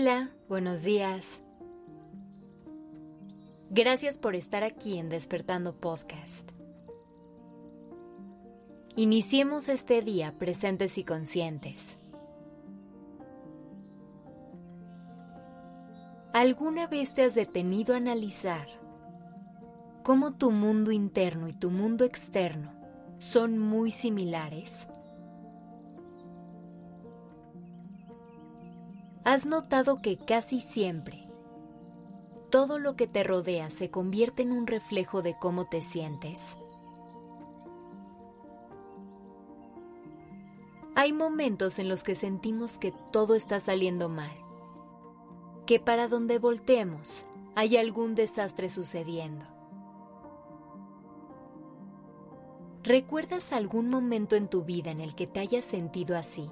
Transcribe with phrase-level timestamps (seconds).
[0.00, 1.42] Hola, buenos días.
[3.68, 6.48] Gracias por estar aquí en Despertando Podcast.
[8.94, 11.98] Iniciemos este día presentes y conscientes.
[16.32, 18.68] ¿Alguna vez te has detenido a analizar
[20.04, 22.72] cómo tu mundo interno y tu mundo externo
[23.18, 24.86] son muy similares?
[29.28, 31.28] ¿Has notado que casi siempre
[32.48, 36.56] todo lo que te rodea se convierte en un reflejo de cómo te sientes?
[40.94, 44.32] Hay momentos en los que sentimos que todo está saliendo mal,
[45.66, 49.44] que para donde volteemos hay algún desastre sucediendo.
[52.82, 56.50] ¿Recuerdas algún momento en tu vida en el que te hayas sentido así?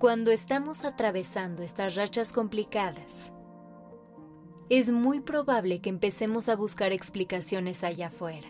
[0.00, 3.34] Cuando estamos atravesando estas rachas complicadas,
[4.70, 8.48] es muy probable que empecemos a buscar explicaciones allá afuera.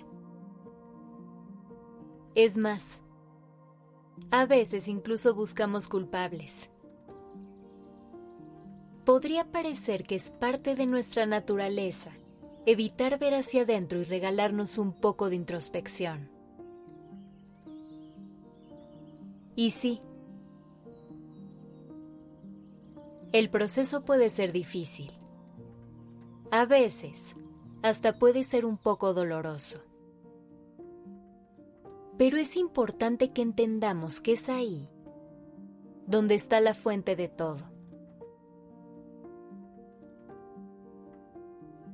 [2.36, 3.02] Es más,
[4.30, 6.70] a veces incluso buscamos culpables.
[9.04, 12.12] Podría parecer que es parte de nuestra naturaleza
[12.64, 16.30] evitar ver hacia adentro y regalarnos un poco de introspección.
[19.56, 19.98] Y sí,
[23.33, 25.12] El proceso puede ser difícil.
[26.50, 27.36] A veces,
[27.81, 29.84] hasta puede ser un poco doloroso.
[32.19, 34.89] Pero es importante que entendamos que es ahí
[36.08, 37.70] donde está la fuente de todo.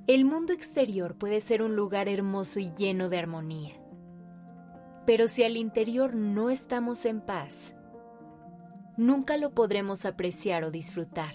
[0.07, 3.75] El mundo exterior puede ser un lugar hermoso y lleno de armonía.
[5.05, 7.76] Pero si al interior no estamos en paz,
[8.97, 11.35] nunca lo podremos apreciar o disfrutar.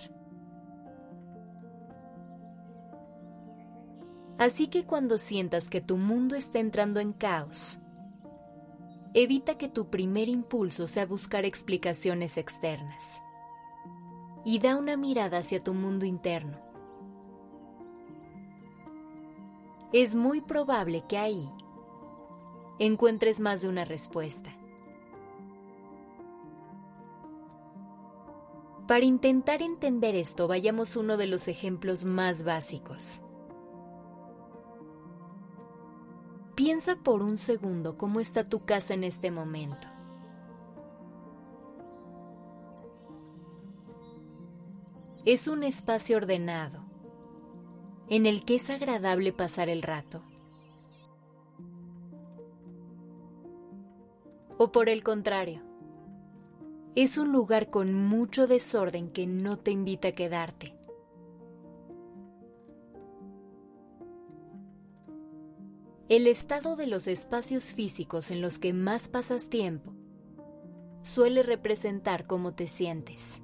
[4.37, 7.79] Así que cuando sientas que tu mundo está entrando en caos,
[9.13, 13.21] evita que tu primer impulso sea buscar explicaciones externas
[14.43, 16.57] y da una mirada hacia tu mundo interno.
[19.93, 21.47] Es muy probable que ahí
[22.79, 24.51] encuentres más de una respuesta.
[28.91, 33.21] Para intentar entender esto, vayamos uno de los ejemplos más básicos.
[36.55, 39.87] Piensa por un segundo cómo está tu casa en este momento.
[45.23, 46.83] Es un espacio ordenado,
[48.09, 50.21] en el que es agradable pasar el rato.
[54.57, 55.70] O por el contrario,
[56.95, 60.75] es un lugar con mucho desorden que no te invita a quedarte.
[66.09, 69.93] El estado de los espacios físicos en los que más pasas tiempo
[71.03, 73.41] suele representar cómo te sientes.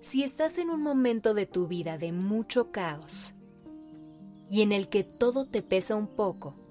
[0.00, 3.32] Si estás en un momento de tu vida de mucho caos
[4.50, 6.65] y en el que todo te pesa un poco,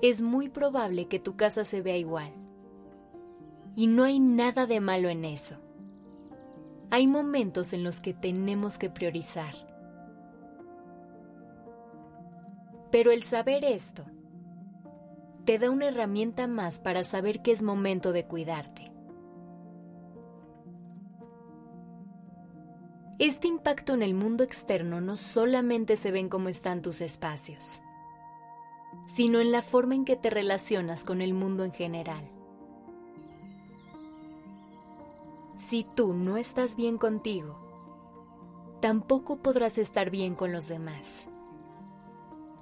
[0.00, 2.32] es muy probable que tu casa se vea igual.
[3.74, 5.56] Y no hay nada de malo en eso.
[6.90, 9.54] Hay momentos en los que tenemos que priorizar.
[12.90, 14.04] Pero el saber esto
[15.44, 18.92] te da una herramienta más para saber que es momento de cuidarte.
[23.18, 27.82] Este impacto en el mundo externo no solamente se ven cómo están tus espacios,
[29.08, 32.30] sino en la forma en que te relacionas con el mundo en general.
[35.56, 37.56] Si tú no estás bien contigo,
[38.80, 41.26] tampoco podrás estar bien con los demás,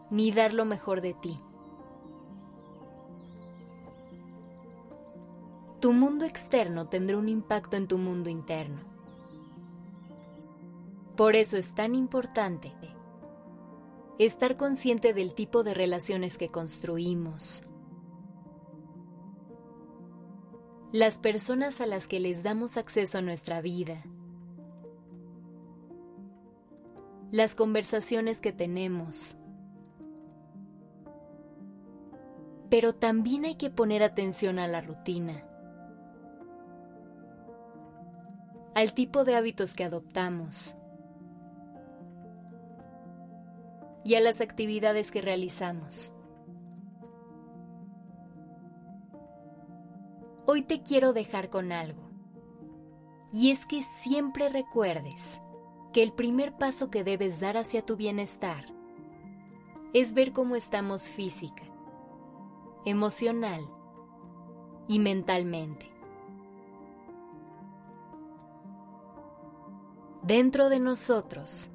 [0.09, 1.37] ni dar lo mejor de ti.
[5.81, 8.81] Tu mundo externo tendrá un impacto en tu mundo interno.
[11.17, 12.73] Por eso es tan importante
[14.19, 17.63] estar consciente del tipo de relaciones que construimos,
[20.93, 24.03] las personas a las que les damos acceso a nuestra vida,
[27.31, 29.37] las conversaciones que tenemos.
[32.71, 35.47] Pero también hay que poner atención a la rutina,
[38.75, 40.77] al tipo de hábitos que adoptamos,
[44.06, 46.12] y a las actividades que realizamos.
[50.47, 52.00] hoy te quiero dejar con algo.
[53.32, 55.43] Y es que siempre recuerdes
[55.93, 58.64] que el primer paso que debes dar hacia tu bienestar
[59.93, 61.64] es ver cómo estamos física,
[62.85, 63.69] emocional
[64.88, 65.91] y mentalmente.
[70.23, 71.70] Dentro de nosotros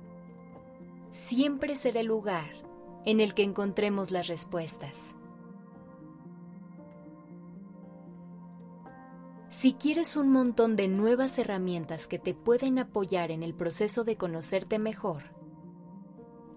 [1.11, 2.49] siempre será el lugar
[3.05, 5.15] en el que encontremos las respuestas.
[9.49, 14.15] Si quieres un montón de nuevas herramientas que te pueden apoyar en el proceso de
[14.15, 15.23] conocerte mejor,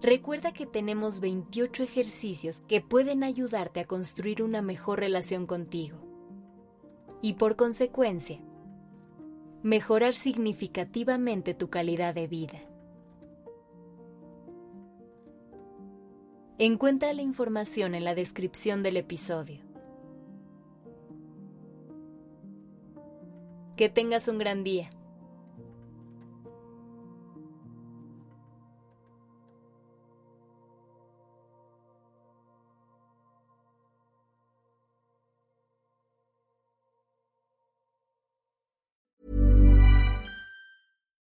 [0.01, 5.97] recuerda que tenemos 28 ejercicios que pueden ayudarte a construir una mejor relación contigo
[7.21, 8.39] y por consecuencia,
[9.61, 12.61] mejorar significativamente tu calidad de vida.
[16.57, 19.59] Encuentra la información en la descripción del episodio.
[23.75, 24.89] Que tengas un gran día.